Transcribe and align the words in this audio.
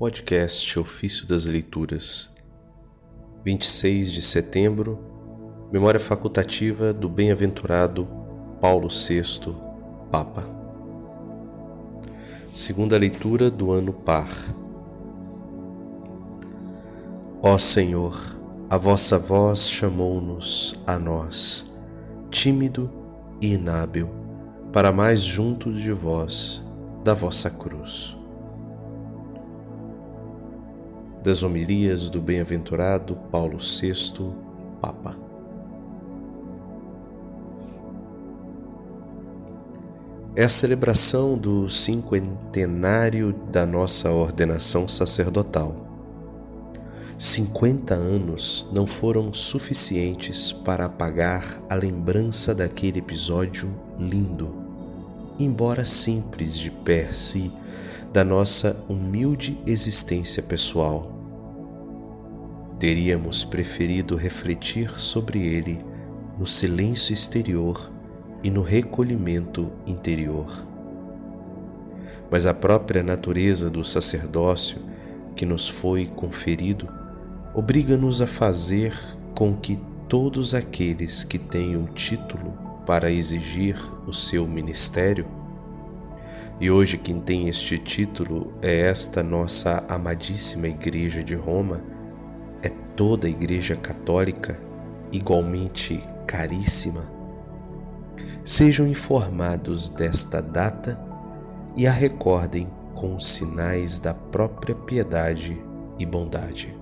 Podcast 0.00 0.78
Ofício 0.78 1.26
das 1.26 1.44
Leituras, 1.44 2.34
26 3.44 4.10
de 4.10 4.22
setembro, 4.22 4.98
Memória 5.70 6.00
Facultativa 6.00 6.90
do 6.90 7.06
Bem-aventurado 7.06 8.08
Paulo 8.62 8.88
VI, 8.88 9.54
Papa. 10.10 10.48
Segunda 12.48 12.96
leitura 12.96 13.50
do 13.50 13.72
ano 13.72 13.92
par. 13.92 14.30
Ó 17.42 17.58
Senhor, 17.58 18.18
a 18.70 18.78
vossa 18.78 19.18
voz 19.18 19.68
chamou-nos 19.68 20.80
a 20.86 20.98
nós, 20.98 21.70
tímido 22.30 22.90
e 23.38 23.52
inábil, 23.52 24.08
para 24.72 24.92
mais 24.92 25.20
junto 25.20 25.70
de 25.70 25.92
vós, 25.92 26.64
da 27.04 27.12
vossa 27.12 27.50
cruz 27.50 28.18
das 31.22 31.42
homilias 31.42 32.08
do 32.08 32.20
bem-aventurado 32.20 33.14
Paulo 33.30 33.58
VI, 33.58 34.32
Papa. 34.80 35.14
É 40.34 40.44
a 40.44 40.48
celebração 40.48 41.36
do 41.36 41.68
cinquentenário 41.68 43.34
da 43.52 43.66
nossa 43.66 44.10
ordenação 44.10 44.88
sacerdotal. 44.88 45.74
50 47.18 47.92
anos 47.92 48.66
não 48.72 48.86
foram 48.86 49.34
suficientes 49.34 50.52
para 50.52 50.86
apagar 50.86 51.60
a 51.68 51.74
lembrança 51.74 52.54
daquele 52.54 53.00
episódio 53.00 53.70
lindo, 53.98 54.54
embora 55.38 55.84
simples 55.84 56.56
de 56.56 56.70
per 56.70 57.14
si, 57.14 57.52
da 58.12 58.24
nossa 58.24 58.84
humilde 58.88 59.56
existência 59.64 60.42
pessoal. 60.42 61.12
Teríamos 62.78 63.44
preferido 63.44 64.16
refletir 64.16 64.90
sobre 64.98 65.46
ele 65.46 65.78
no 66.36 66.46
silêncio 66.46 67.12
exterior 67.12 67.88
e 68.42 68.50
no 68.50 68.62
recolhimento 68.62 69.70
interior. 69.86 70.66
Mas 72.28 72.46
a 72.46 72.54
própria 72.54 73.02
natureza 73.02 73.70
do 73.70 73.84
sacerdócio 73.84 74.78
que 75.36 75.46
nos 75.46 75.68
foi 75.68 76.06
conferido 76.06 76.88
obriga-nos 77.54 78.20
a 78.20 78.26
fazer 78.26 78.92
com 79.36 79.54
que 79.54 79.78
todos 80.08 80.52
aqueles 80.52 81.22
que 81.22 81.38
têm 81.38 81.76
o 81.76 81.86
título 81.86 82.58
para 82.84 83.10
exigir 83.10 83.76
o 84.04 84.12
seu 84.12 84.48
ministério 84.48 85.39
e 86.60 86.70
hoje 86.70 86.98
quem 86.98 87.18
tem 87.18 87.48
este 87.48 87.78
título 87.78 88.52
é 88.60 88.80
esta 88.80 89.22
nossa 89.22 89.82
amadíssima 89.88 90.68
Igreja 90.68 91.24
de 91.24 91.34
Roma, 91.34 91.82
é 92.62 92.68
toda 92.68 93.26
a 93.26 93.30
Igreja 93.30 93.74
Católica, 93.74 94.60
igualmente 95.10 95.98
caríssima. 96.26 97.10
Sejam 98.44 98.86
informados 98.86 99.88
desta 99.88 100.42
data 100.42 101.00
e 101.74 101.86
a 101.86 101.92
recordem 101.92 102.68
com 102.94 103.16
os 103.16 103.26
sinais 103.26 103.98
da 103.98 104.12
própria 104.12 104.74
piedade 104.74 105.58
e 105.98 106.04
bondade. 106.04 106.76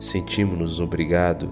Sentimos-nos 0.00 0.80
obrigados 0.80 1.48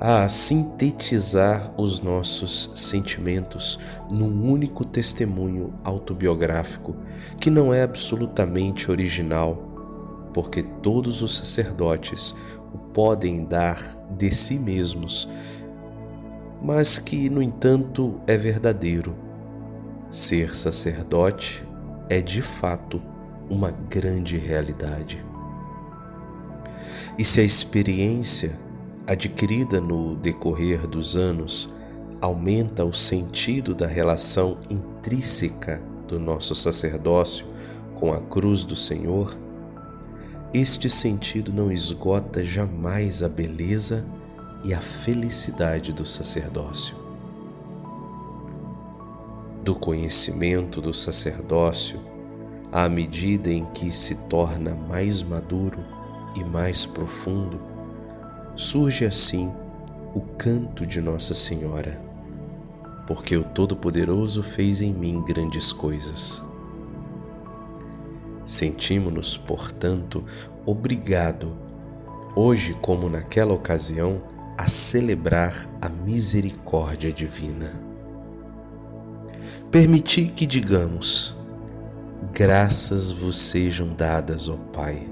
a 0.00 0.28
sintetizar 0.28 1.72
os 1.78 2.00
nossos 2.00 2.72
sentimentos 2.74 3.78
num 4.10 4.50
único 4.50 4.84
testemunho 4.84 5.72
autobiográfico 5.84 6.96
que 7.40 7.48
não 7.48 7.72
é 7.72 7.82
absolutamente 7.82 8.90
original, 8.90 9.56
porque 10.32 10.62
todos 10.62 11.22
os 11.22 11.36
sacerdotes 11.36 12.34
o 12.72 12.78
podem 12.78 13.44
dar 13.44 13.78
de 14.10 14.34
si 14.34 14.58
mesmos, 14.58 15.28
mas 16.60 16.98
que, 16.98 17.30
no 17.30 17.40
entanto, 17.40 18.20
é 18.26 18.36
verdadeiro. 18.36 19.14
Ser 20.10 20.54
sacerdote 20.54 21.62
é 22.08 22.20
de 22.20 22.42
fato 22.42 23.00
uma 23.48 23.70
grande 23.70 24.36
realidade. 24.36 25.24
E 27.18 27.24
se 27.24 27.40
a 27.40 27.44
experiência 27.44 28.63
adquirida 29.06 29.80
no 29.80 30.16
decorrer 30.16 30.86
dos 30.86 31.16
anos, 31.16 31.72
aumenta 32.20 32.84
o 32.84 32.92
sentido 32.92 33.74
da 33.74 33.86
relação 33.86 34.58
intrínseca 34.70 35.82
do 36.08 36.18
nosso 36.18 36.54
sacerdócio 36.54 37.46
com 37.94 38.12
a 38.12 38.20
cruz 38.20 38.64
do 38.64 38.74
Senhor, 38.74 39.36
este 40.52 40.88
sentido 40.88 41.52
não 41.52 41.70
esgota 41.70 42.42
jamais 42.42 43.22
a 43.22 43.28
beleza 43.28 44.04
e 44.62 44.72
a 44.72 44.80
felicidade 44.80 45.92
do 45.92 46.06
sacerdócio. 46.06 46.96
Do 49.62 49.74
conhecimento 49.74 50.80
do 50.80 50.94
sacerdócio, 50.94 51.98
à 52.70 52.88
medida 52.88 53.50
em 53.50 53.64
que 53.66 53.90
se 53.90 54.14
torna 54.28 54.74
mais 54.74 55.22
maduro 55.22 55.84
e 56.34 56.44
mais 56.44 56.86
profundo, 56.86 57.73
surge 58.56 59.04
assim 59.04 59.52
o 60.14 60.20
canto 60.20 60.86
de 60.86 61.00
Nossa 61.00 61.34
Senhora, 61.34 62.00
porque 63.06 63.36
o 63.36 63.42
Todo-Poderoso 63.42 64.42
fez 64.42 64.80
em 64.80 64.92
mim 64.92 65.22
grandes 65.22 65.72
coisas. 65.72 66.40
Sentimos-nos, 68.46 69.36
portanto, 69.36 70.24
obrigado, 70.64 71.56
hoje 72.36 72.74
como 72.74 73.08
naquela 73.08 73.52
ocasião, 73.54 74.22
a 74.56 74.68
celebrar 74.68 75.68
a 75.80 75.88
misericórdia 75.88 77.12
divina. 77.12 77.72
Permiti 79.70 80.26
que 80.26 80.46
digamos: 80.46 81.34
graças 82.32 83.10
vos 83.10 83.36
sejam 83.36 83.88
dadas, 83.88 84.48
ó 84.48 84.56
Pai, 84.72 85.08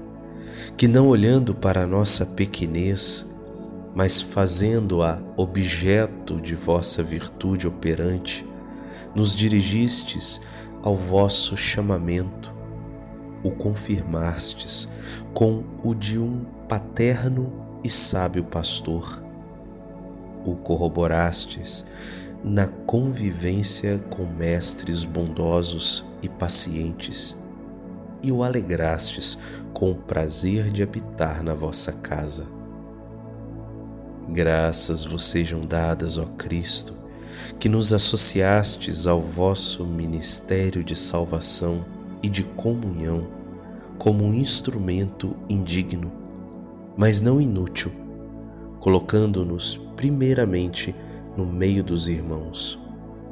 que 0.77 0.87
não 0.87 1.07
olhando 1.07 1.53
para 1.53 1.83
a 1.83 1.87
nossa 1.87 2.25
pequenez, 2.25 3.32
mas 3.95 4.21
fazendo-a 4.21 5.21
objeto 5.37 6.41
de 6.41 6.55
vossa 6.55 7.03
virtude 7.03 7.67
operante, 7.67 8.45
nos 9.13 9.35
dirigistes 9.35 10.41
ao 10.81 10.95
vosso 10.95 11.55
chamamento, 11.55 12.51
o 13.43 13.51
confirmastes 13.51 14.87
com 15.33 15.63
o 15.83 15.93
de 15.93 16.17
um 16.17 16.45
paterno 16.67 17.53
e 17.83 17.89
sábio 17.89 18.43
pastor, 18.43 19.21
o 20.43 20.55
corroborastes 20.55 21.85
na 22.43 22.67
convivência 22.67 23.99
com 24.09 24.25
mestres 24.25 25.03
bondosos 25.03 26.03
e 26.21 26.27
pacientes, 26.27 27.37
e 28.21 28.31
o 28.31 28.43
alegrastes 28.43 29.37
com 29.73 29.91
o 29.91 29.95
prazer 29.95 30.69
de 30.69 30.81
habitar 30.81 31.43
na 31.43 31.53
vossa 31.53 31.91
casa 31.91 32.62
Graças 34.29 35.03
vos 35.03 35.25
sejam 35.25 35.61
dadas, 35.61 36.17
ó 36.17 36.25
Cristo, 36.37 36.93
que 37.59 37.67
nos 37.67 37.93
associastes 37.93 39.05
ao 39.05 39.21
vosso 39.21 39.85
ministério 39.85 40.83
de 40.83 40.95
salvação 40.95 41.85
e 42.21 42.29
de 42.29 42.43
comunhão 42.43 43.27
como 43.97 44.23
um 44.23 44.33
instrumento 44.33 45.35
indigno, 45.47 46.11
mas 46.97 47.21
não 47.21 47.39
inútil, 47.39 47.91
colocando-nos 48.79 49.77
primeiramente 49.95 50.95
no 51.37 51.45
meio 51.45 51.83
dos 51.83 52.07
irmãos, 52.07 52.79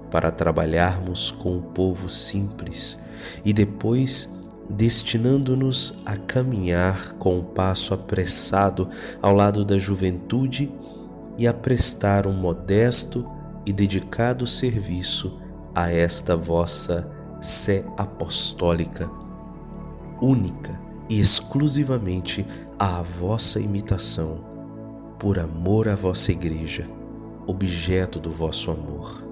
para 0.09 0.31
trabalharmos 0.31 1.31
com 1.31 1.57
o 1.57 1.61
povo 1.61 2.09
simples 2.09 2.99
e 3.45 3.53
depois 3.53 4.40
destinando-nos 4.71 5.93
a 6.05 6.15
caminhar 6.15 7.13
com 7.19 7.39
um 7.39 7.43
passo 7.43 7.93
apressado 7.93 8.89
ao 9.21 9.35
lado 9.35 9.65
da 9.65 9.77
juventude 9.77 10.71
e 11.37 11.47
a 11.47 11.53
prestar 11.53 12.25
um 12.25 12.33
modesto 12.33 13.29
e 13.65 13.73
dedicado 13.73 14.47
serviço 14.47 15.39
a 15.75 15.91
esta 15.91 16.35
vossa 16.35 17.09
sé 17.41 17.85
apostólica, 17.97 19.09
única 20.21 20.79
e 21.09 21.19
exclusivamente 21.19 22.45
à 22.79 23.01
vossa 23.01 23.59
imitação, 23.59 24.39
por 25.19 25.37
amor 25.37 25.87
à 25.87 25.95
vossa 25.95 26.31
Igreja, 26.31 26.87
objeto 27.45 28.19
do 28.19 28.31
vosso 28.31 28.71
amor. 28.71 29.23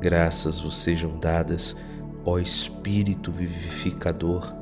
Graças 0.00 0.58
vos 0.58 0.76
sejam 0.78 1.16
dadas 1.18 1.76
ó 2.24 2.38
Espírito 2.38 3.30
vivificador, 3.30 4.52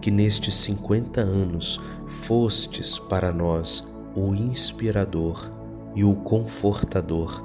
que 0.00 0.10
nestes 0.10 0.54
cinquenta 0.54 1.20
anos 1.20 1.80
fostes 2.06 2.98
para 2.98 3.32
nós 3.32 3.86
o 4.14 4.34
inspirador 4.34 5.50
e 5.94 6.04
o 6.04 6.14
confortador 6.14 7.42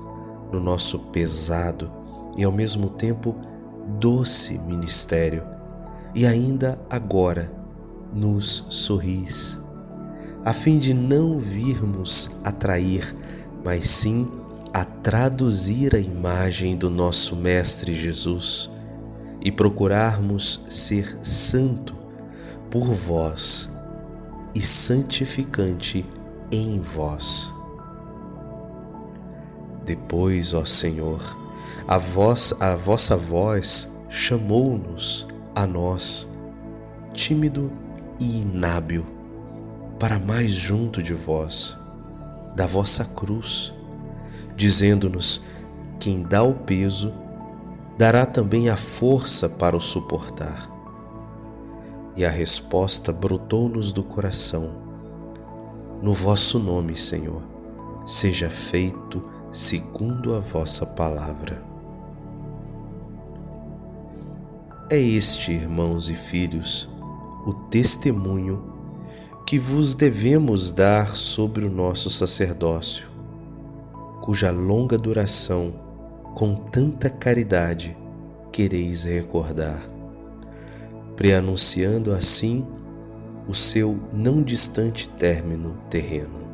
no 0.52 0.60
nosso 0.60 1.00
pesado 1.00 1.92
e 2.38 2.44
ao 2.44 2.52
mesmo 2.52 2.90
tempo 2.90 3.36
doce 4.00 4.58
ministério, 4.60 5.44
e 6.14 6.26
ainda 6.26 6.80
agora 6.90 7.52
nos 8.14 8.66
sorris, 8.70 9.60
a 10.44 10.54
fim 10.54 10.80
de 10.80 10.94
não 10.94 11.38
virmos 11.38 12.32
atrair, 12.44 13.16
mas 13.64 13.90
sim 13.90 14.28
a 14.74 14.86
traduzir 14.86 15.96
a 15.96 16.00
imagem 16.00 16.78
do 16.78 16.90
nosso 16.90 17.36
Mestre 17.36 17.96
Jesus 17.96 18.70
e 19.42 19.52
procurarmos 19.52 20.62
ser 20.70 21.18
santo 21.26 21.96
por 22.70 22.86
vós 22.92 23.70
e 24.54 24.62
santificante 24.62 26.06
em 26.52 26.80
vós. 26.80 27.54
Depois, 29.86 30.54
ó 30.54 30.66
Senhor, 30.66 31.38
a, 31.88 31.98
vós, 31.98 32.54
a 32.60 32.76
vossa 32.76 33.16
voz 33.16 33.92
chamou-nos 34.10 35.26
a 35.56 35.66
nós, 35.66 36.28
tímido 37.14 37.72
e 38.20 38.42
inábil, 38.42 39.06
para 39.98 40.20
mais 40.20 40.52
junto 40.52 41.02
de 41.02 41.14
vós, 41.14 41.78
da 42.56 42.68
vossa 42.68 43.06
cruz, 43.06 43.74
dizendo-nos: 44.56 45.42
quem 46.00 46.22
dá 46.22 46.44
o 46.44 46.54
peso, 46.54 47.14
dará 48.00 48.26
também 48.26 48.70
a 48.70 48.78
força 48.78 49.50
para 49.50 49.76
o 49.76 49.82
suportar. 49.82 50.72
E 52.16 52.24
a 52.24 52.30
resposta 52.30 53.12
brotou-nos 53.12 53.92
do 53.92 54.04
coração: 54.04 54.70
No 56.02 56.14
vosso 56.14 56.60
nome, 56.60 56.96
Senhor, 56.96 57.42
seja 58.08 58.50
feito 58.50 59.22
segundo 59.52 60.34
a 60.34 60.40
vossa 60.40 60.86
palavra. 60.86 61.62
É 64.90 64.98
este, 64.98 65.52
irmãos 65.52 66.10
e 66.10 66.16
filhos, 66.16 66.88
o 67.46 67.54
testemunho 67.54 68.64
que 69.46 69.60
vos 69.60 69.94
devemos 69.94 70.72
dar 70.72 71.18
sobre 71.18 71.66
o 71.66 71.70
nosso 71.70 72.10
sacerdócio, 72.10 73.10
cuja 74.22 74.52
longa 74.52 74.98
duração, 74.98 75.89
com 76.36 76.56
tanta 76.56 77.10
caridade, 77.10 77.98
quereis 78.52 79.04
recordar, 79.04 79.82
preanunciando 81.16 82.12
assim 82.14 82.66
o 83.48 83.54
seu 83.54 84.00
não 84.14 84.42
distante 84.42 85.10
término 85.10 85.78
terreno. 85.90 86.49